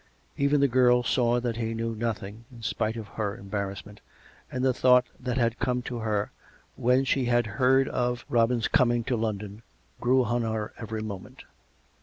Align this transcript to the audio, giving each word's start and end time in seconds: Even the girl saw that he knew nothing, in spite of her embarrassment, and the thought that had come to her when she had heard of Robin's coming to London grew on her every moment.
Even 0.35 0.61
the 0.61 0.67
girl 0.67 1.03
saw 1.03 1.39
that 1.39 1.57
he 1.57 1.75
knew 1.75 1.93
nothing, 1.93 2.45
in 2.51 2.63
spite 2.63 2.97
of 2.97 3.07
her 3.09 3.37
embarrassment, 3.37 4.01
and 4.51 4.65
the 4.65 4.73
thought 4.73 5.05
that 5.19 5.37
had 5.37 5.59
come 5.59 5.83
to 5.83 5.99
her 5.99 6.31
when 6.75 7.03
she 7.03 7.25
had 7.25 7.45
heard 7.45 7.87
of 7.87 8.25
Robin's 8.27 8.67
coming 8.67 9.03
to 9.03 9.15
London 9.15 9.61
grew 9.99 10.23
on 10.25 10.41
her 10.41 10.73
every 10.79 11.03
moment. 11.03 11.43